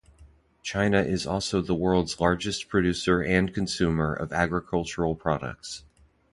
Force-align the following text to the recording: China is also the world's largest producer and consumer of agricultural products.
China 0.63 0.99
is 1.03 1.27
also 1.27 1.61
the 1.61 1.75
world's 1.75 2.19
largest 2.19 2.67
producer 2.69 3.21
and 3.21 3.53
consumer 3.53 4.11
of 4.15 4.33
agricultural 4.33 5.13
products. 5.13 5.83